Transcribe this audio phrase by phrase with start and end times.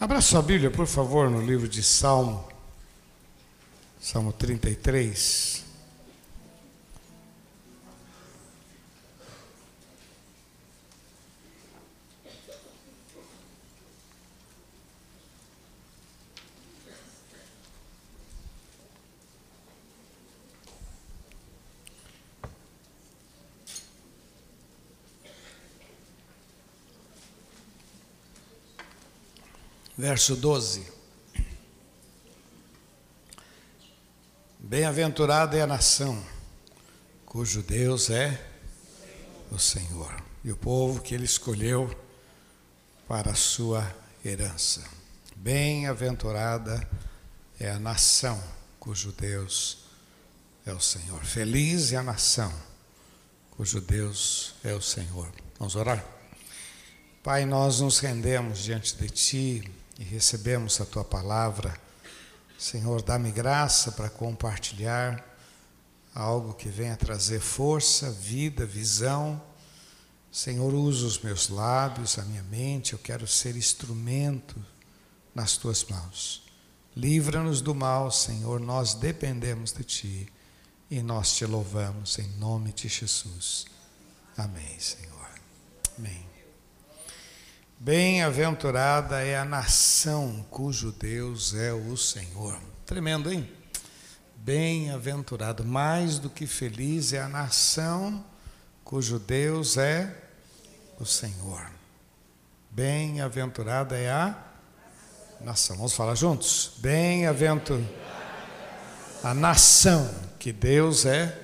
[0.00, 2.46] Abra sua Bíblia, por favor, no livro de Salmo,
[4.00, 5.67] Salmo 33.
[29.98, 30.86] Verso 12.
[34.60, 36.24] Bem-aventurada é a nação
[37.26, 38.40] cujo Deus é
[39.50, 41.92] o Senhor e o povo que ele escolheu
[43.08, 43.92] para a sua
[44.24, 44.84] herança.
[45.34, 46.88] Bem-aventurada
[47.58, 48.40] é a nação
[48.78, 49.78] cujo Deus
[50.64, 51.24] é o Senhor.
[51.24, 52.52] Feliz é a nação
[53.50, 55.32] cujo Deus é o Senhor.
[55.58, 56.04] Vamos orar?
[57.20, 61.78] Pai, nós nos rendemos diante de Ti e recebemos a tua palavra.
[62.58, 65.24] Senhor, dá-me graça para compartilhar
[66.14, 69.40] algo que venha trazer força, vida, visão.
[70.30, 74.56] Senhor, usa os meus lábios, a minha mente, eu quero ser instrumento
[75.34, 76.42] nas tuas mãos.
[76.96, 80.32] Livra-nos do mal, Senhor, nós dependemos de ti
[80.90, 83.66] e nós te louvamos em nome de Jesus.
[84.36, 85.28] Amém, Senhor.
[85.96, 86.27] Amém.
[87.80, 92.58] Bem-aventurada é a nação cujo Deus é o Senhor.
[92.84, 93.48] Tremendo, hein?
[94.36, 98.24] Bem-aventurado, mais do que feliz é a nação
[98.82, 100.12] cujo Deus é
[100.98, 101.70] o Senhor.
[102.70, 104.36] Bem-aventurada é a
[105.40, 105.76] nação.
[105.76, 106.72] Vamos falar juntos?
[106.78, 108.08] Bem-aventurada
[109.22, 111.36] a nação que Deus é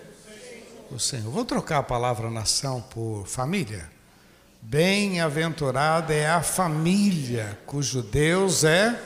[0.90, 1.30] o Senhor.
[1.30, 3.93] Vou trocar a palavra nação por família.
[4.66, 8.98] Bem-aventurada é a família cujo Deus é.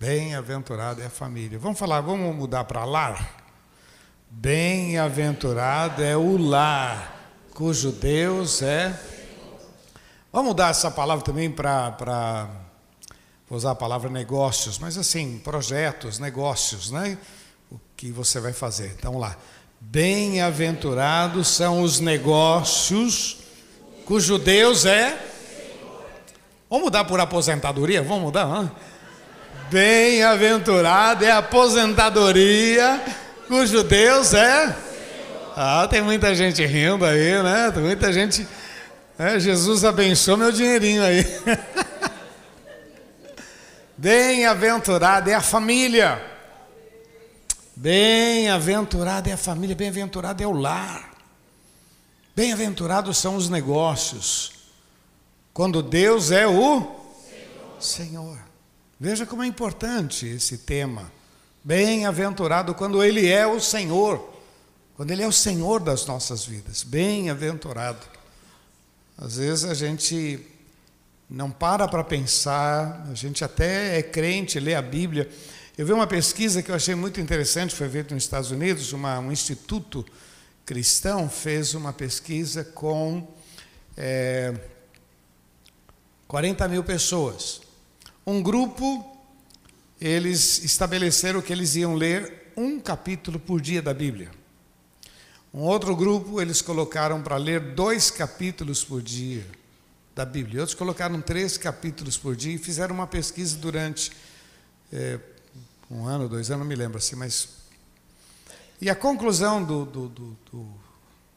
[0.00, 1.58] Bem-aventurada é a família.
[1.58, 3.36] Vamos falar, vamos mudar para lar?
[4.30, 8.98] Bem-aventurado é o lar cujo Deus é.
[10.32, 12.48] Vamos mudar essa palavra também para.
[13.46, 17.18] Vou usar a palavra negócios, mas assim, projetos, negócios, né?
[17.70, 18.96] O que você vai fazer.
[18.98, 19.36] Então lá.
[19.90, 23.38] Bem-aventurados são os negócios
[24.06, 25.18] cujo Deus é.
[26.70, 28.02] Vamos mudar por aposentadoria?
[28.02, 28.72] Vamos mudar?
[29.70, 33.02] Bem-aventurado é a aposentadoria
[33.48, 34.74] cujo Deus é.
[35.54, 37.70] Ah, tem muita gente rindo aí, né?
[37.74, 38.46] Tem muita gente.
[39.18, 41.26] É, Jesus abençoe meu dinheirinho aí.
[43.98, 46.31] Bem-aventurado é a família
[47.74, 51.12] Bem-aventurada é a família, bem-aventurado é o lar.
[52.36, 54.52] Bem-aventurados são os negócios.
[55.54, 57.80] Quando Deus é o Senhor.
[57.80, 58.38] Senhor.
[59.00, 61.10] Veja como é importante esse tema.
[61.64, 64.32] Bem-aventurado quando Ele é o Senhor.
[64.96, 66.82] Quando Ele é o Senhor das nossas vidas.
[66.82, 68.06] Bem-aventurado.
[69.16, 70.46] Às vezes a gente
[71.28, 75.30] não para para pensar, a gente até é crente, lê a Bíblia
[75.76, 79.18] eu vi uma pesquisa que eu achei muito interessante, foi feita nos Estados Unidos, uma,
[79.18, 80.04] um instituto
[80.66, 83.26] cristão fez uma pesquisa com
[83.96, 84.54] é,
[86.28, 87.62] 40 mil pessoas.
[88.26, 89.18] Um grupo,
[89.98, 94.30] eles estabeleceram que eles iam ler um capítulo por dia da Bíblia.
[95.54, 99.46] Um outro grupo, eles colocaram para ler dois capítulos por dia
[100.14, 100.60] da Bíblia.
[100.60, 104.12] Outros colocaram três capítulos por dia e fizeram uma pesquisa durante
[104.92, 105.18] é,
[105.92, 107.48] um ano, dois anos, não me lembro assim, mas.
[108.80, 110.68] E a conclusão do, do, do,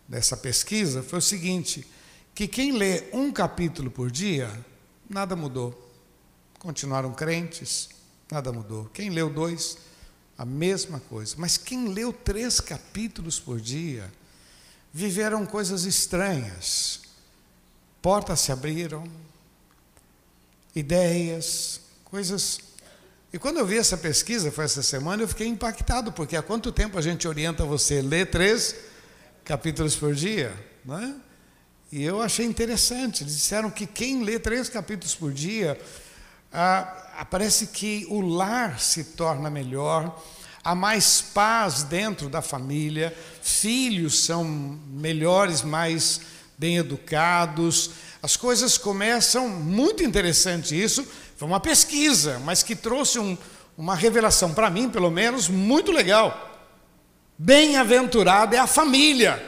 [0.08, 1.86] dessa pesquisa foi o seguinte:
[2.34, 4.50] que quem lê um capítulo por dia,
[5.10, 5.82] nada mudou.
[6.58, 7.90] Continuaram crentes,
[8.32, 8.86] nada mudou.
[8.94, 9.78] Quem leu dois,
[10.38, 11.36] a mesma coisa.
[11.38, 14.12] Mas quem leu três capítulos por dia,
[14.94, 17.02] viveram coisas estranhas.
[18.02, 19.06] Portas se abriram,
[20.74, 22.60] ideias, coisas
[23.36, 26.72] e quando eu vi essa pesquisa, foi essa semana, eu fiquei impactado, porque há quanto
[26.72, 28.74] tempo a gente orienta você a ler três
[29.44, 30.54] capítulos por dia?
[30.86, 31.14] Não é?
[31.92, 35.78] E eu achei interessante, eles disseram que quem lê três capítulos por dia,
[36.54, 40.18] ah, parece que o lar se torna melhor,
[40.64, 46.22] há mais paz dentro da família, filhos são melhores, mais
[46.58, 47.92] bem educados,
[48.24, 51.06] as coisas começam, muito interessante isso,
[51.46, 53.38] foi uma pesquisa, mas que trouxe um,
[53.78, 56.60] uma revelação para mim, pelo menos, muito legal.
[57.38, 59.40] Bem-aventurada é a família,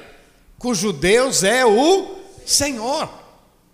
[0.59, 3.09] cujo Deus é o Senhor.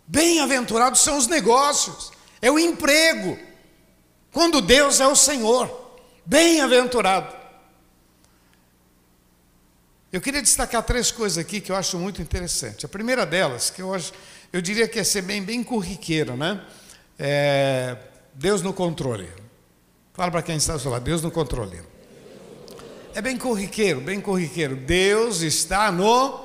[0.08, 2.14] Bem-aventurados são os negócios.
[2.42, 3.38] é o emprego.
[4.32, 5.70] Quando Deus é o Senhor,
[6.26, 7.36] bem-aventurado.
[10.14, 12.86] Eu queria destacar três coisas aqui que eu acho muito interessante.
[12.86, 14.14] A primeira delas, que eu, acho,
[14.54, 16.64] eu diria que é ser bem, bem corriqueiro, né?
[17.20, 17.98] É
[18.34, 19.30] Deus no controle.
[20.14, 21.82] Fala para quem está ao Deus no controle.
[23.16, 24.76] É bem corriqueiro, bem corriqueiro.
[24.76, 26.40] Deus está no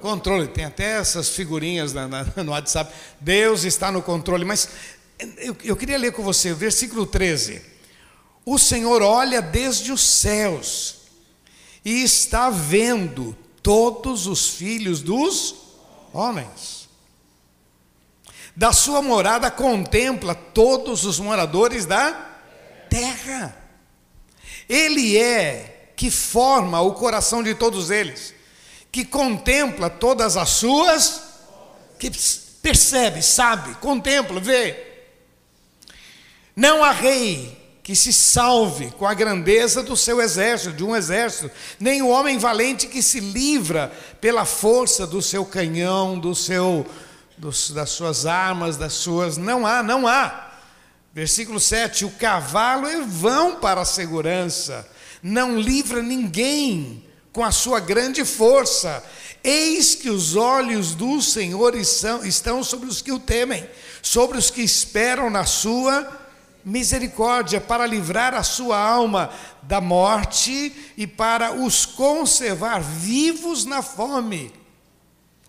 [0.00, 0.48] controle.
[0.48, 2.92] Tem até essas figurinhas na, na, no WhatsApp.
[3.20, 4.44] Deus está no controle.
[4.44, 4.68] Mas
[5.38, 7.62] eu, eu queria ler com você o versículo 13.
[8.44, 10.96] O Senhor olha desde os céus
[11.84, 15.54] e está vendo todos os filhos dos
[16.12, 16.81] homens.
[18.54, 22.12] Da sua morada contempla todos os moradores da
[22.90, 23.56] terra.
[24.68, 28.34] Ele é que forma o coração de todos eles,
[28.90, 31.22] que contempla todas as suas,
[31.98, 32.10] que
[32.62, 34.92] percebe, sabe, contempla, vê.
[36.54, 41.50] Não há rei que se salve com a grandeza do seu exército, de um exército,
[41.80, 43.90] nem o homem valente que se livra
[44.20, 46.86] pela força do seu canhão, do seu,
[47.42, 49.36] dos, das suas armas, das suas.
[49.36, 50.52] Não há, não há.
[51.12, 54.88] Versículo 7: O cavalo é vão para a segurança,
[55.20, 59.02] não livra ninguém com a sua grande força.
[59.42, 63.68] Eis que os olhos do Senhor estão sobre os que o temem,
[64.00, 66.20] sobre os que esperam na sua
[66.64, 69.30] misericórdia, para livrar a sua alma
[69.62, 74.61] da morte e para os conservar vivos na fome.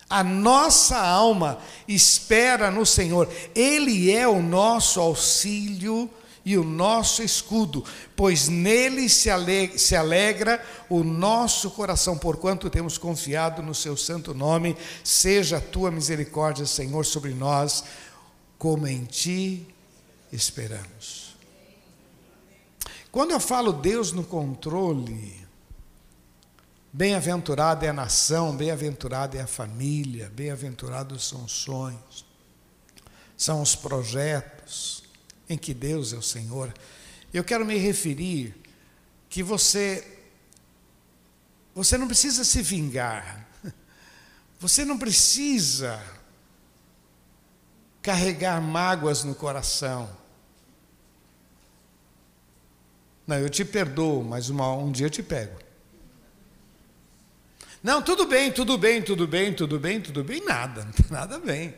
[0.09, 1.57] A nossa alma
[1.87, 6.09] espera no Senhor, Ele é o nosso auxílio
[6.45, 7.85] e o nosso escudo,
[8.15, 14.33] pois nele se alegra, se alegra o nosso coração, porquanto temos confiado no seu santo
[14.33, 14.75] nome.
[15.03, 17.83] Seja a tua misericórdia, Senhor, sobre nós,
[18.57, 19.65] como em ti
[20.31, 21.33] esperamos.
[23.09, 25.42] Quando eu falo Deus no controle,
[26.93, 32.23] bem-aventurada é a nação, bem-aventurada é a família, bem-aventurados são os sonhos,
[33.35, 35.03] são os projetos,
[35.49, 36.71] em que Deus é o Senhor,
[37.33, 38.55] eu quero me referir
[39.27, 40.07] que você
[41.73, 43.47] você não precisa se vingar.
[44.59, 46.01] Você não precisa
[48.01, 50.09] carregar mágoas no coração.
[53.25, 55.57] Não, eu te perdoo, mas uma, um dia eu te pego.
[57.83, 61.75] Não, tudo bem, tudo bem, tudo bem, tudo bem, tudo bem, nada, nada bem.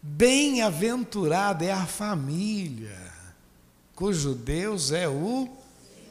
[0.00, 3.12] Bem-aventurada é a família,
[3.96, 5.48] cujo Deus é o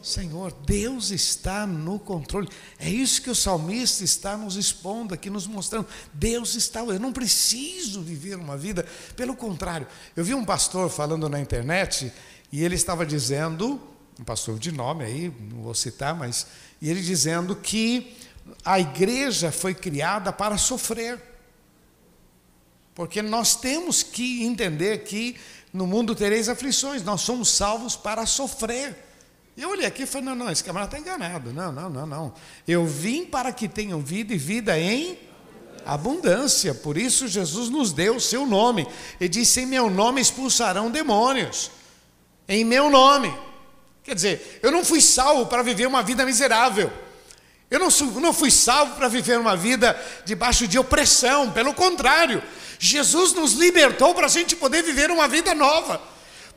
[0.02, 0.52] Senhor.
[0.66, 2.50] Deus está no controle.
[2.78, 5.88] É isso que o salmista está nos expondo aqui, nos mostrando.
[6.12, 6.82] Deus está.
[6.82, 8.86] Eu não preciso viver uma vida.
[9.16, 12.12] Pelo contrário, eu vi um pastor falando na internet
[12.52, 13.80] e ele estava dizendo,
[14.20, 16.48] um pastor de nome aí, não vou citar, mas
[16.82, 18.16] e ele dizendo que
[18.64, 21.22] a igreja foi criada para sofrer.
[22.94, 25.36] Porque nós temos que entender que
[25.74, 28.96] no mundo tereis aflições, nós somos salvos para sofrer.
[29.58, 31.54] Eu olhei aqui e falei: não, não, esse camarada está enganado.
[31.54, 32.34] Não, não, não, não.
[32.68, 35.18] Eu vim para que tenham vida e vida em
[35.86, 36.74] abundância.
[36.74, 38.88] Por isso Jesus nos deu o seu nome.
[39.20, 41.72] Ele disse: em meu nome expulsarão demônios.
[42.48, 43.34] Em meu nome.
[44.04, 46.92] Quer dizer, eu não fui salvo para viver uma vida miserável.
[47.72, 51.52] Eu não, não fui salvo para viver uma vida debaixo de opressão.
[51.52, 52.44] Pelo contrário,
[52.78, 56.02] Jesus nos libertou para a gente poder viver uma vida nova.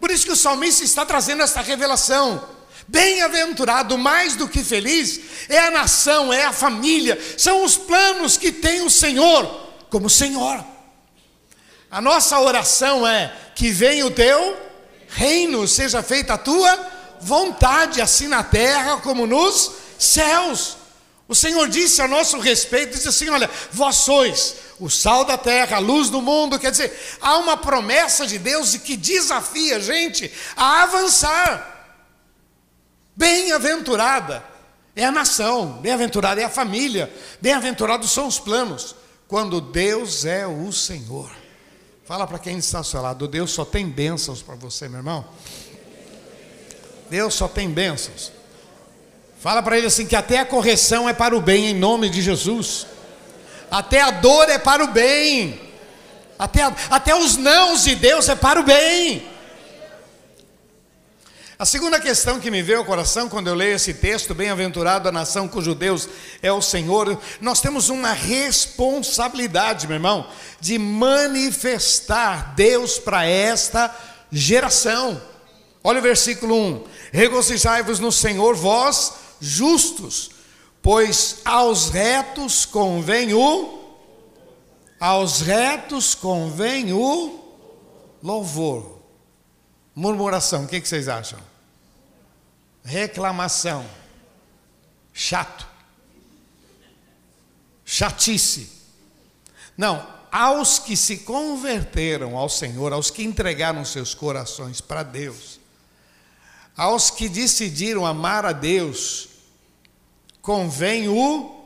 [0.01, 2.47] Por isso que o salmista está trazendo essa revelação.
[2.89, 8.53] Bem-aventurado, mais do que feliz, é a nação, é a família, são os planos que
[8.53, 9.45] tem o Senhor
[9.89, 10.65] como Senhor.
[11.91, 14.57] A nossa oração é que venha o teu
[15.09, 20.77] reino, seja feita a tua vontade, assim na terra como nos céus.
[21.29, 25.77] O Senhor disse a nosso respeito, disse assim: olha, vós sois o sal da terra,
[25.77, 26.59] a luz do mundo.
[26.59, 31.75] Quer dizer, há uma promessa de Deus que desafia a gente a avançar.
[33.17, 34.45] Bem-aventurada
[34.95, 38.95] é a nação, bem-aventurada é a família, bem-aventurados são os planos,
[39.27, 41.31] quando Deus é o Senhor.
[42.05, 45.25] Fala para quem está ao seu lado, Deus só tem bênçãos para você, meu irmão.
[47.09, 48.33] Deus só tem bênçãos.
[49.41, 52.21] Fala para ele assim: que até a correção é para o bem, em nome de
[52.23, 52.87] Jesus.
[53.71, 55.61] Até a dor é para o bem.
[56.39, 59.37] Até, até os nãos de Deus é para o bem.
[61.59, 65.13] A segunda questão que me veio ao coração quando eu leio esse texto, bem-aventurado a
[65.13, 66.07] nação cujo Deus
[66.43, 70.29] é o Senhor, nós temos uma responsabilidade, meu irmão,
[70.61, 73.95] de manifestar Deus para esta
[74.31, 75.19] geração.
[75.87, 80.33] Olha o versículo 1: Regozijai-vos no Senhor, vós justos,
[80.83, 83.85] pois aos retos convém o
[84.99, 87.39] aos retos convém o
[88.21, 89.01] louvor.
[89.95, 91.39] Murmuração, o que, que vocês acham?
[92.83, 93.87] Reclamação.
[95.13, 95.69] Chato.
[97.85, 98.73] Chatice.
[99.77, 105.61] Não, aos que se converteram ao Senhor, aos que entregaram seus corações para Deus,
[106.77, 109.29] aos que decidiram amar a Deus,
[110.43, 111.57] convém o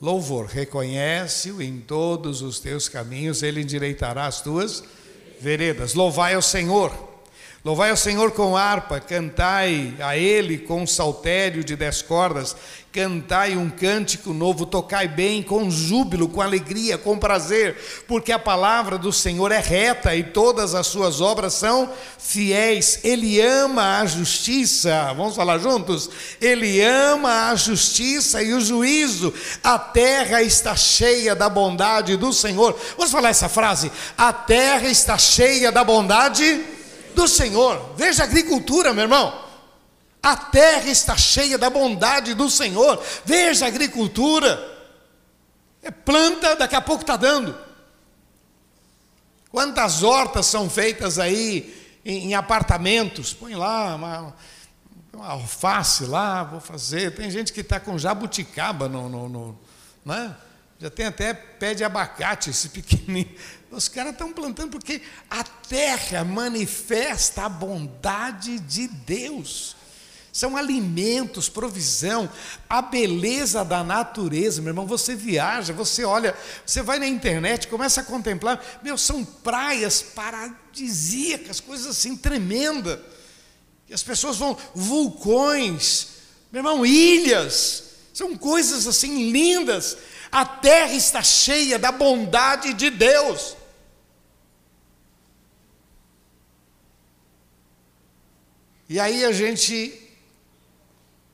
[0.00, 0.46] louvor.
[0.46, 4.82] Reconhece-o em todos os teus caminhos, ele endireitará as tuas
[5.40, 5.94] veredas.
[5.94, 7.05] Louvai ao Senhor.
[7.66, 12.54] Louvai ao Senhor com harpa, cantai a Ele com saltério de dez cordas,
[12.92, 18.96] cantai um cântico novo, tocai bem, com júbilo, com alegria, com prazer, porque a palavra
[18.96, 23.00] do Senhor é reta e todas as suas obras são fiéis.
[23.02, 26.08] Ele ama a justiça, vamos falar juntos?
[26.40, 29.34] Ele ama a justiça e o juízo.
[29.64, 32.78] A terra está cheia da bondade do Senhor.
[32.96, 33.90] Vamos falar essa frase?
[34.16, 36.75] A terra está cheia da bondade
[37.16, 37.94] do Senhor.
[37.96, 39.44] Veja a agricultura, meu irmão.
[40.22, 43.02] A terra está cheia da bondade do Senhor.
[43.24, 44.76] Veja a agricultura.
[45.82, 47.56] É planta, daqui a pouco está dando.
[49.50, 53.32] Quantas hortas são feitas aí em, em apartamentos?
[53.32, 54.34] Põe lá uma,
[55.12, 57.14] uma, alface lá, vou fazer.
[57.14, 59.58] Tem gente que está com jabuticaba no, no, no
[60.04, 60.36] né?
[60.78, 63.34] Já tem até pé de abacate, esse pequenininho.
[63.76, 69.76] Os caras estão plantando porque a terra manifesta a bondade de Deus.
[70.32, 72.30] São alimentos, provisão,
[72.68, 74.86] a beleza da natureza, meu irmão.
[74.86, 81.60] Você viaja, você olha, você vai na internet, começa a contemplar, meu, são praias paradisíacas,
[81.60, 82.98] coisas assim tremendas.
[83.88, 86.08] E as pessoas vão, vulcões,
[86.50, 89.98] meu irmão, ilhas, são coisas assim lindas.
[90.32, 93.54] A terra está cheia da bondade de Deus.
[98.88, 100.00] E aí a gente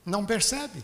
[0.05, 0.83] não percebe.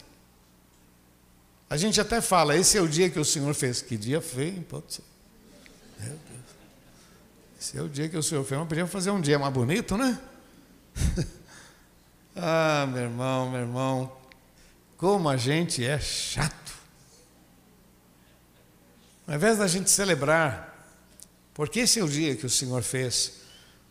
[1.70, 3.82] A gente até fala, esse é o dia que o Senhor fez.
[3.82, 5.04] Que dia feio, pode ser.
[5.98, 6.44] Meu Deus.
[7.60, 8.58] Esse é o dia que o Senhor fez.
[8.58, 10.18] Mas podia fazer um dia mais bonito, né?
[12.36, 14.16] ah, meu irmão, meu irmão,
[14.96, 16.72] como a gente é chato.
[19.26, 20.74] Ao invés da gente celebrar,
[21.52, 23.40] porque esse é o dia que o Senhor fez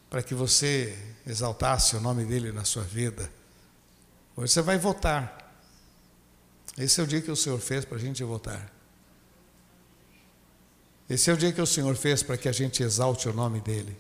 [0.10, 3.30] para que você exaltasse o nome dele na sua vida,
[4.36, 5.56] hoje você vai votar.
[6.78, 8.72] Esse é o dia que o Senhor fez para a gente votar.
[11.10, 13.60] Esse é o dia que o Senhor fez para que a gente exalte o nome
[13.62, 13.98] dele,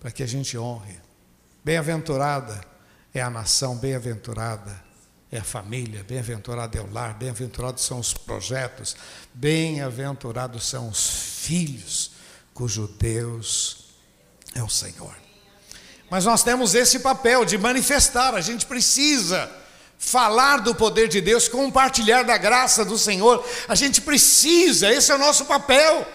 [0.00, 0.98] para que a gente honre.
[1.64, 2.60] Bem-aventurada
[3.14, 4.82] é a nação, bem-aventurada
[5.30, 8.96] é a família, bem-aventurado é o lar, bem-aventurados são os projetos,
[9.32, 12.12] bem-aventurados são os filhos,
[12.52, 13.91] cujo Deus
[14.54, 15.14] é o Senhor.
[16.10, 19.50] Mas nós temos esse papel de manifestar, a gente precisa
[19.98, 25.14] falar do poder de Deus, compartilhar da graça do Senhor, a gente precisa, esse é
[25.14, 26.06] o nosso papel.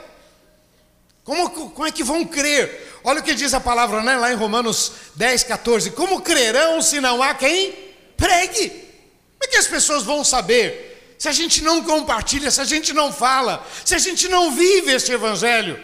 [1.23, 2.99] Como, como é que vão crer?
[3.03, 6.99] Olha o que diz a palavra né, lá em Romanos 10, 14: Como crerão se
[6.99, 7.73] não há quem
[8.15, 8.69] pregue?
[8.69, 12.93] Como é que as pessoas vão saber se a gente não compartilha, se a gente
[12.93, 15.81] não fala, se a gente não vive este Evangelho?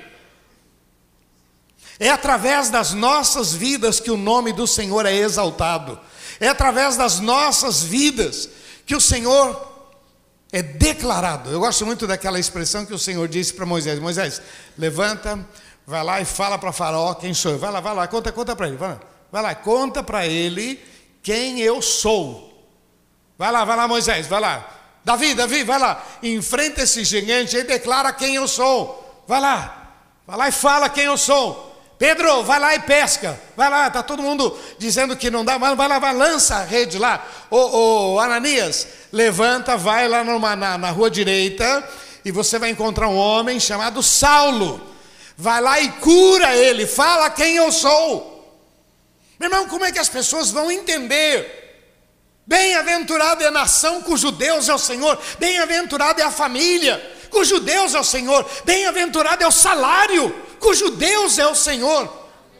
[2.00, 6.00] É através das nossas vidas que o nome do Senhor é exaltado,
[6.40, 8.50] é através das nossas vidas
[8.86, 9.74] que o Senhor
[10.52, 11.50] é declarado.
[11.50, 14.42] Eu gosto muito daquela expressão que o Senhor disse para Moisés: Moisés,
[14.78, 15.40] levanta,
[15.86, 17.60] vai lá e fala para Faraó quem sou eu.
[17.60, 18.78] Vai lá, vai lá, conta, conta para ele.
[18.78, 19.00] Vai lá,
[19.32, 20.84] vai lá conta para ele
[21.22, 22.52] quem eu sou.
[23.38, 24.70] Vai lá, vai lá, Moisés, vai lá.
[25.04, 26.04] Davi, Davi, vai lá.
[26.22, 29.24] Enfrenta esse gigante e declara quem eu sou.
[29.28, 29.92] Vai lá.
[30.26, 31.73] Vai lá e fala quem eu sou.
[32.04, 33.40] Pedro, vai lá e pesca.
[33.56, 36.64] Vai lá, está todo mundo dizendo que não dá, mas vai lá, vai, lança a
[36.66, 37.26] rede lá.
[37.50, 41.82] Ô, ô Ananias, levanta, vai lá numa, na, na rua direita
[42.26, 44.86] e você vai encontrar um homem chamado Saulo.
[45.38, 48.54] Vai lá e cura ele, fala quem eu sou.
[49.40, 51.62] Meu irmão, como é que as pessoas vão entender
[52.46, 57.96] Bem-aventurada é a nação cujo Deus é o Senhor, bem-aventurada é a família cujo Deus
[57.96, 62.12] é o Senhor, bem-aventurado é o salário cujo Deus é o Senhor.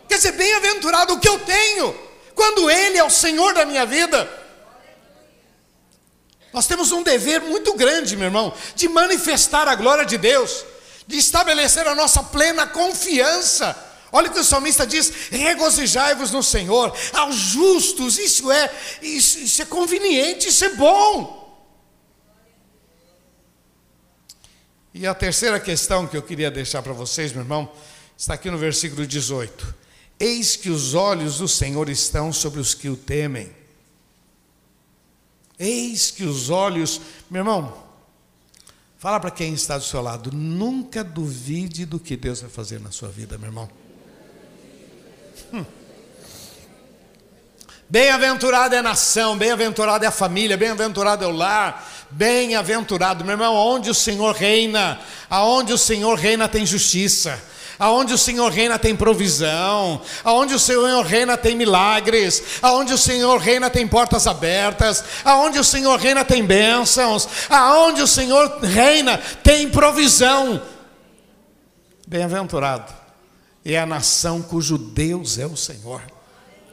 [0.08, 1.96] Quer dizer, bem-aventurado o que eu tenho,
[2.36, 4.30] quando Ele é o Senhor da minha vida.
[6.52, 10.64] Nós temos um dever muito grande, meu irmão, de manifestar a glória de Deus,
[11.08, 13.76] de estabelecer a nossa plena confiança.
[14.12, 19.62] Olha o que o salmista diz: regozijai-vos no Senhor, aos justos, isso é, isso, isso
[19.64, 21.42] é conveniente, isso é bom.
[24.94, 27.72] E a terceira questão que eu queria deixar para vocês, meu irmão,
[28.18, 29.76] está aqui no versículo 18:
[30.20, 33.52] Eis que os olhos do Senhor estão sobre os que o temem.
[35.60, 37.84] Eis que os olhos, meu irmão,
[38.98, 42.92] fala para quem está do seu lado, nunca duvide do que Deus vai fazer na
[42.92, 43.70] sua vida, meu irmão.
[45.54, 45.66] Hum.
[47.90, 53.54] Bem-aventurada é a nação, bem-aventurada é a família, bem-aventurado é o lar, bem-aventurado, meu irmão,
[53.56, 57.40] onde o Senhor reina, aonde o Senhor reina tem justiça.
[57.80, 63.38] Aonde o Senhor reina tem provisão, aonde o Senhor reina tem milagres, aonde o Senhor
[63.40, 69.70] reina tem portas abertas, aonde o Senhor reina tem bênçãos, aonde o Senhor reina tem
[69.70, 70.62] provisão.
[72.08, 72.94] Bem-aventurado
[73.66, 76.02] é a nação cujo Deus é o Senhor.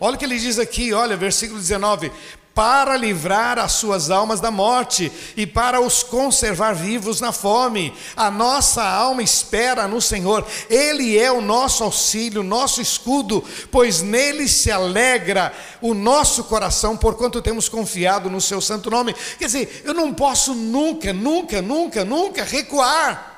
[0.01, 2.11] Olha o que ele diz aqui, olha, versículo 19:
[2.55, 7.95] para livrar as suas almas da morte e para os conservar vivos na fome.
[8.17, 14.49] A nossa alma espera no Senhor, Ele é o nosso auxílio, nosso escudo, pois nele
[14.49, 19.15] se alegra o nosso coração, porquanto temos confiado no Seu santo nome.
[19.39, 23.30] Quer dizer, eu não posso nunca, nunca, nunca, nunca recuar.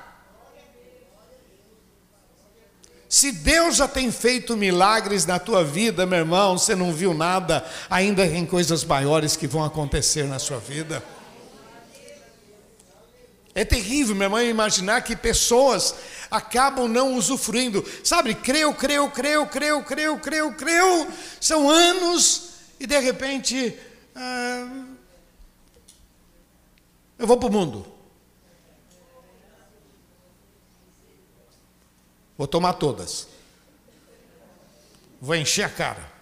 [3.22, 7.64] Se Deus já tem feito milagres na tua vida, meu irmão, você não viu nada,
[7.88, 11.00] ainda tem coisas maiores que vão acontecer na sua vida.
[13.54, 15.94] É terrível, meu irmão, imaginar que pessoas
[16.32, 17.88] acabam não usufruindo.
[18.02, 21.08] Sabe, creu, creu, creu, creu, creu, creu, creu.
[21.40, 23.78] São anos e de repente.
[24.16, 24.66] Ah,
[27.16, 27.91] eu vou para o mundo.
[32.42, 33.28] Vou tomar todas.
[35.20, 36.12] Vou encher a cara.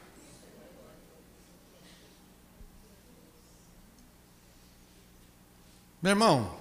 [6.02, 6.60] Meu irmão,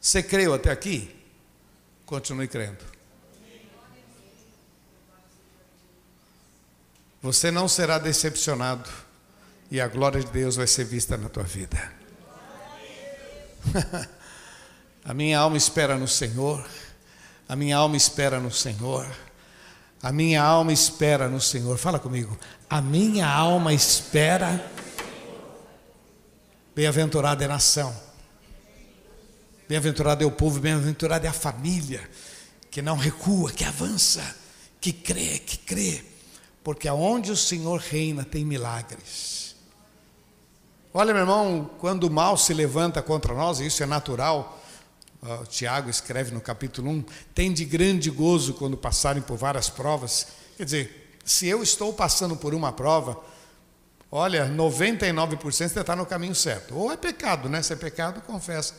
[0.00, 1.14] você creu até aqui?
[2.06, 2.82] Continue crendo.
[7.20, 8.88] Você não será decepcionado
[9.70, 11.92] e a glória de Deus vai ser vista na tua vida.
[15.04, 16.66] a minha alma espera no Senhor.
[17.48, 19.06] A minha alma espera no Senhor.
[20.02, 21.76] A minha alma espera no Senhor.
[21.78, 22.38] Fala comigo.
[22.68, 24.70] A minha alma espera.
[26.74, 27.94] Bem-aventurada é a nação.
[29.68, 32.08] Bem-aventurado é o povo, bem-aventurada é a família
[32.70, 34.36] que não recua, que avança,
[34.80, 36.04] que crê, que crê.
[36.62, 39.54] Porque aonde o Senhor reina tem milagres.
[40.92, 44.60] Olha, meu irmão, quando o mal se levanta contra nós, e isso é natural,
[45.48, 50.26] Tiago escreve no capítulo 1, tem de grande gozo quando passarem por várias provas.
[50.56, 53.18] Quer dizer, se eu estou passando por uma prova,
[54.12, 56.76] olha, 99% você está no caminho certo.
[56.76, 57.62] Ou é pecado, né?
[57.62, 58.74] Se é pecado, confessa.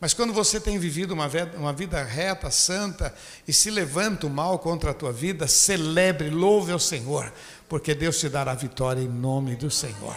[0.00, 3.14] Mas quando você tem vivido uma vida, uma vida reta, santa,
[3.46, 7.30] e se levanta o mal contra a tua vida, celebre, louve ao Senhor,
[7.68, 10.16] porque Deus te dará vitória em nome do Senhor.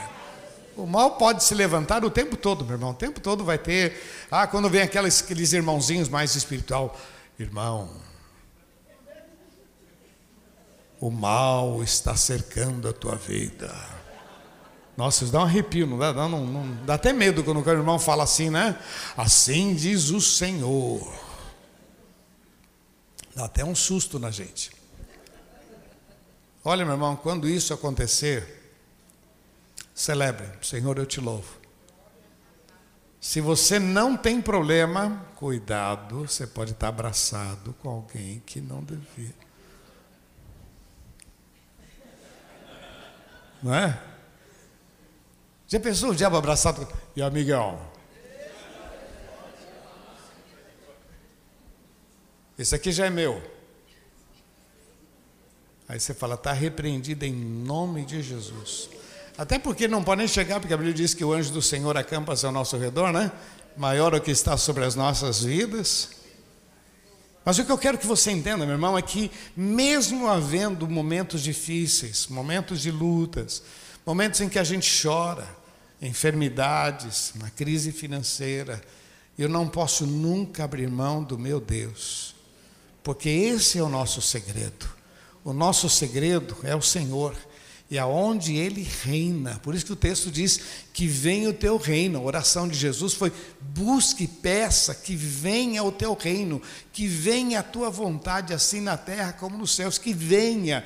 [0.75, 2.91] O mal pode se levantar o tempo todo, meu irmão.
[2.91, 4.01] O tempo todo vai ter.
[4.31, 6.97] Ah, quando vem aqueles, irmãozinhos mais espiritual,
[7.37, 7.89] irmão.
[10.99, 13.73] O mal está cercando a tua vida.
[14.95, 17.69] Nossa, isso dá um arrepio, não dá, não, não, não, dá até medo quando o
[17.69, 18.79] irmão fala assim, né?
[19.17, 21.11] Assim diz o Senhor.
[23.35, 24.71] Dá até um susto na gente.
[26.63, 28.62] Olha, meu irmão, quando isso acontecer,
[29.93, 31.61] Celebre, Senhor, eu te louvo.
[33.21, 39.33] Se você não tem problema, cuidado, você pode estar abraçado com alguém que não devia.
[43.61, 43.97] Não é?
[45.67, 46.85] Já pensou o diabo abraçado?
[47.15, 47.79] E amigão?
[52.59, 53.41] Esse aqui já é meu.
[55.87, 58.89] Aí você fala, está repreendido em nome de Jesus.
[59.37, 62.33] Até porque não podem chegar, porque a Bíblia diz que o anjo do Senhor acampa
[62.43, 63.31] ao nosso redor, né?
[63.75, 66.09] Maior o que está sobre as nossas vidas.
[67.43, 71.41] Mas o que eu quero que você entenda, meu irmão, é que mesmo havendo momentos
[71.41, 73.63] difíceis, momentos de lutas,
[74.05, 75.47] momentos em que a gente chora,
[76.01, 78.81] enfermidades, uma crise financeira,
[79.37, 82.35] eu não posso nunca abrir mão do meu Deus,
[83.03, 84.87] porque esse é o nosso segredo.
[85.43, 87.35] O nosso segredo é o Senhor.
[87.93, 89.59] E aonde ele reina.
[89.61, 90.59] Por isso que o texto diz
[90.91, 92.17] que venha o teu reino.
[92.17, 96.59] A oração de Jesus foi: busque, peça que venha o teu reino,
[96.91, 100.83] que venha a tua vontade, assim na terra como nos céus, que venha.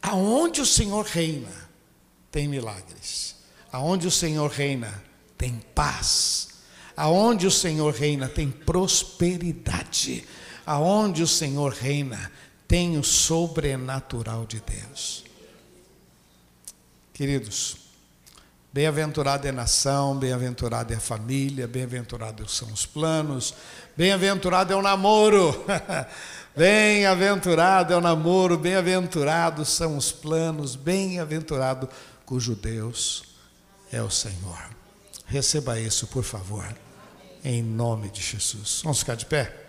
[0.00, 1.52] Aonde o Senhor reina,
[2.30, 3.36] tem milagres.
[3.70, 5.04] Aonde o Senhor reina,
[5.36, 6.48] tem paz.
[6.96, 10.24] Aonde o Senhor reina, tem prosperidade.
[10.64, 12.32] Aonde o Senhor reina,
[12.66, 15.30] tem o sobrenatural de Deus.
[17.22, 17.76] Queridos,
[18.72, 23.54] bem-aventurada é a nação, bem-aventurada é a família, bem-aventurados são os planos,
[23.96, 25.64] bem-aventurado é o namoro.
[26.56, 31.88] Bem-aventurado é o namoro, bem-aventurados são os planos, bem-aventurado
[32.26, 33.22] cujo Deus
[33.92, 34.70] é o Senhor.
[35.24, 36.66] Receba isso, por favor,
[37.44, 38.80] em nome de Jesus.
[38.82, 39.61] Vamos ficar de pé?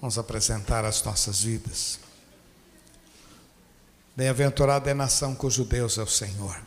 [0.00, 1.98] Vamos apresentar as nossas vidas.
[4.14, 6.60] Bem-aventurada é a nação cujo Deus é o Senhor.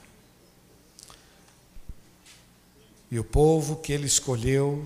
[3.12, 4.86] E o povo que ele escolheu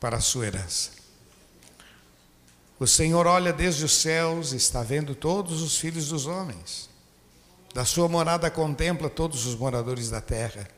[0.00, 0.90] para a sua herança.
[2.78, 6.90] O Senhor olha desde os céus e está vendo todos os filhos dos homens.
[7.72, 10.68] Da sua morada contempla todos os moradores da terra.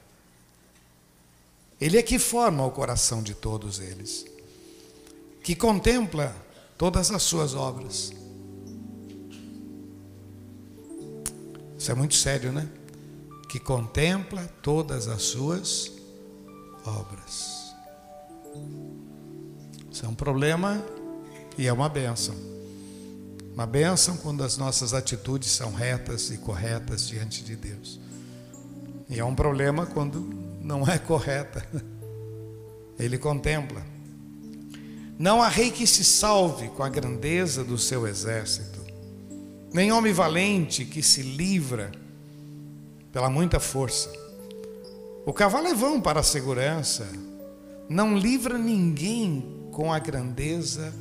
[1.81, 4.27] Ele é que forma o coração de todos eles,
[5.43, 6.35] que contempla
[6.77, 8.13] todas as suas obras.
[11.79, 12.69] Isso é muito sério, né?
[13.49, 15.93] Que contempla todas as suas
[16.85, 17.75] obras.
[19.91, 20.83] Isso é um problema
[21.57, 22.35] e é uma bênção.
[23.53, 28.01] Uma bênção quando as nossas atitudes são retas e corretas diante de Deus.
[29.09, 30.21] E é um problema quando
[30.61, 31.65] não é correta.
[32.99, 33.94] Ele contempla.
[35.19, 38.85] Não há rei que se salve com a grandeza do seu exército
[39.75, 41.91] nem homem valente que se livra
[43.13, 44.09] pela muita força.
[45.27, 47.05] O cavalo é vão para a segurança,
[47.89, 50.95] não livra ninguém com a grandeza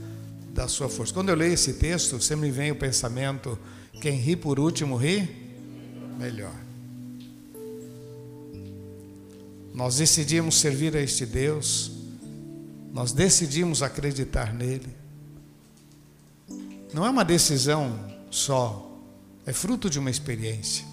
[0.51, 1.13] da sua força.
[1.13, 3.59] Quando eu leio esse texto, sempre me vem o pensamento:
[4.01, 5.29] quem ri por último ri
[6.17, 6.55] melhor.
[9.71, 11.91] Nós decidimos servir a este Deus,
[12.93, 14.95] nós decidimos acreditar nele.
[16.93, 19.01] Não é uma decisão só,
[19.47, 20.85] é fruto de uma experiência.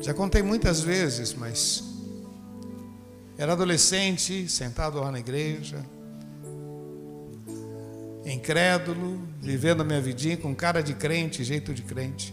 [0.00, 1.84] Já contei muitas vezes, mas
[3.36, 5.84] era adolescente, sentado lá na igreja,
[8.24, 12.32] incrédulo, vivendo a minha vidinha com cara de crente, jeito de crente.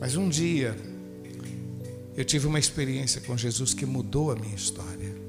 [0.00, 0.76] Mas um dia
[2.16, 5.23] eu tive uma experiência com Jesus que mudou a minha história.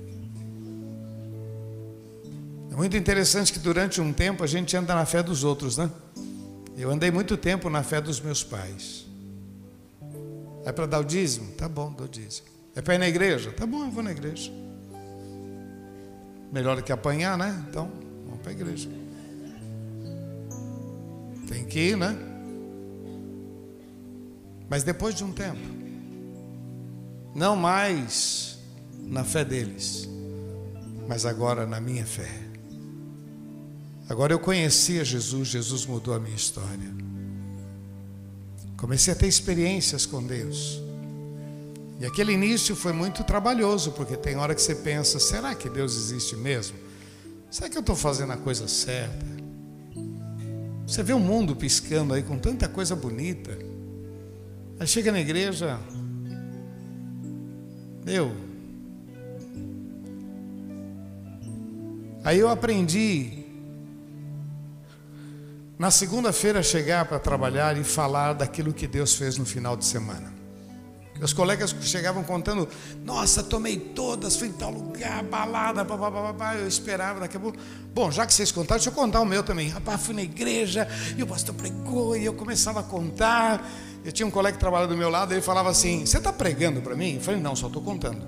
[2.75, 5.89] É muito interessante que durante um tempo a gente anda na fé dos outros, né?
[6.77, 9.05] Eu andei muito tempo na fé dos meus pais.
[10.65, 11.53] É para dar o dízimo?
[11.53, 12.47] Tá bom, dou dízimo.
[12.75, 13.49] É para ir na igreja?
[13.53, 14.51] Tá bom, eu vou na igreja.
[16.51, 17.63] Melhor que apanhar, né?
[17.69, 17.89] Então,
[18.25, 18.89] vamos para a igreja.
[21.47, 22.13] Tem que ir, né?
[24.69, 25.65] Mas depois de um tempo,
[27.33, 28.59] não mais
[28.97, 30.09] na fé deles,
[31.07, 32.44] mas agora na minha fé.
[34.07, 36.93] Agora eu conhecia Jesus, Jesus mudou a minha história.
[38.77, 40.79] Comecei a ter experiências com Deus.
[41.99, 45.95] E aquele início foi muito trabalhoso, porque tem hora que você pensa: será que Deus
[45.95, 46.77] existe mesmo?
[47.49, 49.25] Será que eu estou fazendo a coisa certa?
[50.85, 53.57] Você vê o mundo piscando aí com tanta coisa bonita.
[54.79, 55.79] Aí chega na igreja,
[58.05, 58.35] eu.
[62.23, 63.44] Aí eu aprendi
[65.77, 70.33] na segunda-feira chegar para trabalhar e falar daquilo que Deus fez no final de semana.
[71.21, 72.67] Os colegas chegavam contando,
[73.05, 77.57] nossa, tomei todas, fui em tal lugar, balada, babá, eu esperava daqui a pouco.
[77.93, 79.69] Bom, já que vocês contaram, deixa eu contar o meu também.
[79.69, 83.65] Rapaz, fui na igreja e o pastor pregou e eu começava a contar.
[84.03, 86.81] Eu tinha um colega que trabalhava do meu lado, ele falava assim: Você está pregando
[86.81, 87.15] para mim?
[87.15, 88.27] Eu falei: Não, só estou contando.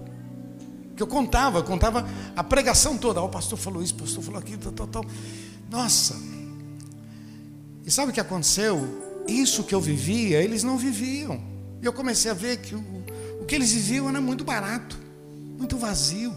[0.96, 3.22] Que eu contava, contava a pregação toda.
[3.22, 5.06] O pastor falou isso, o pastor falou aquilo, tal, tal, tal.
[5.70, 6.16] Nossa,
[7.88, 9.24] e sabe o que aconteceu?
[9.26, 11.42] Isso que eu vivia, eles não viviam.
[11.82, 12.84] E eu comecei a ver que o,
[13.40, 15.00] o que eles viviam era muito barato,
[15.58, 16.36] muito vazio.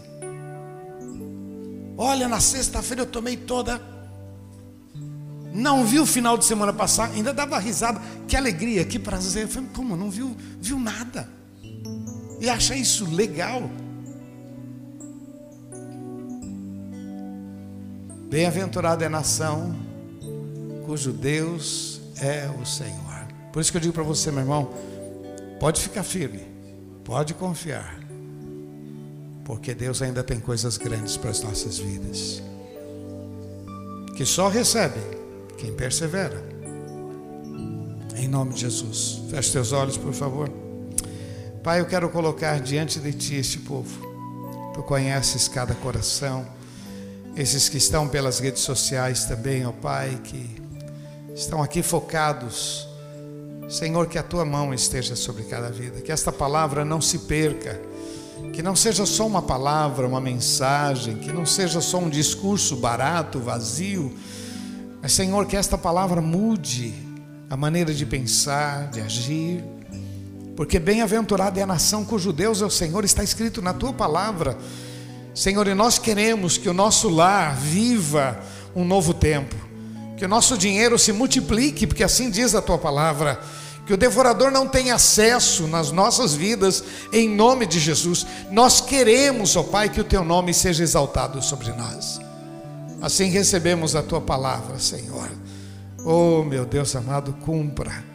[1.97, 3.81] Olha, na sexta-feira eu tomei toda.
[5.53, 8.01] Não vi o final de semana passar, ainda dava risada.
[8.29, 9.49] Que alegria, que prazer.
[9.49, 9.97] Falei, como?
[9.97, 11.29] Não viu, viu nada.
[12.39, 13.69] E acha isso legal.
[18.29, 19.90] Bem-aventurada é a nação
[20.85, 23.27] cujo Deus é o Senhor.
[23.51, 24.71] Por isso que eu digo para você, meu irmão,
[25.59, 26.41] pode ficar firme,
[27.03, 27.99] pode confiar,
[29.43, 32.41] porque Deus ainda tem coisas grandes para as nossas vidas,
[34.15, 34.99] que só recebe
[35.57, 36.41] quem persevera.
[38.15, 40.49] Em nome de Jesus, feche teus olhos, por favor.
[41.63, 44.11] Pai, eu quero colocar diante de Ti este povo.
[44.73, 46.45] Tu conheces cada coração,
[47.35, 50.60] esses que estão pelas redes sociais também, ó Pai, que
[51.35, 52.87] estão aqui focados.
[53.69, 57.79] Senhor, que a tua mão esteja sobre cada vida, que esta palavra não se perca,
[58.51, 63.39] que não seja só uma palavra, uma mensagem, que não seja só um discurso barato,
[63.39, 64.13] vazio,
[65.01, 66.93] mas, Senhor, que esta palavra mude
[67.49, 69.63] a maneira de pensar, de agir,
[70.55, 74.55] porque bem-aventurada é a nação cujo Deus é o Senhor, está escrito na tua palavra.
[75.33, 78.39] Senhor, e nós queremos que o nosso lar viva
[78.75, 79.55] um novo tempo,
[80.21, 83.41] que o nosso dinheiro se multiplique, porque assim diz a tua palavra,
[83.87, 88.27] que o devorador não tenha acesso nas nossas vidas, em nome de Jesus.
[88.51, 92.21] Nós queremos, ó Pai, que o teu nome seja exaltado sobre nós.
[93.01, 95.27] Assim recebemos a tua palavra, Senhor.
[96.05, 98.05] Oh, meu Deus amado, cumpra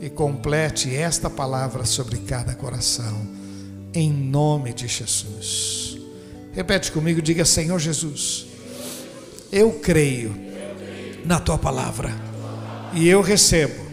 [0.00, 3.28] e complete esta palavra sobre cada coração,
[3.92, 5.98] em nome de Jesus.
[6.54, 8.46] Repete comigo, diga: Senhor Jesus,
[9.52, 10.48] eu creio
[11.24, 12.30] na tua palavra
[12.92, 13.86] e eu recebo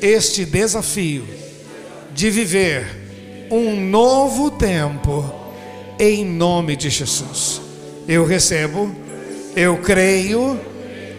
[0.00, 1.26] este desafio
[2.12, 5.34] de viver um novo tempo
[5.98, 7.60] em nome de Jesus.
[8.08, 8.94] Eu recebo,
[9.54, 10.58] eu creio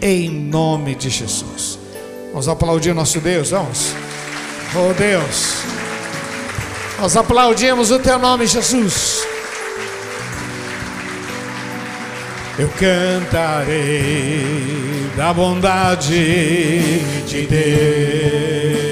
[0.00, 1.78] em nome de Jesus.
[2.30, 3.92] Vamos aplaudir nosso Deus, vamos.
[4.74, 5.58] Oh Deus,
[6.98, 9.26] nós aplaudimos o teu nome, Jesus.
[12.58, 13.82] Eu cantarei
[15.16, 16.80] da bondade
[17.26, 18.91] de Deus.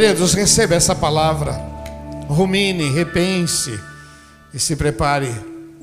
[0.00, 1.52] Queridos, receba essa palavra,
[2.26, 3.78] rumine, repense
[4.54, 5.30] e se prepare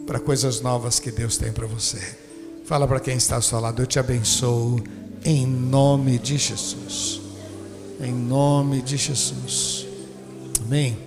[0.07, 2.17] para coisas novas que Deus tem para você.
[2.65, 4.81] Fala para quem está ao seu lado, eu te abençoo
[5.23, 7.21] em nome de Jesus.
[8.01, 9.85] Em nome de Jesus.
[10.65, 11.06] Amém.